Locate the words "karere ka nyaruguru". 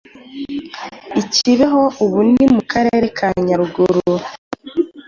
2.71-4.01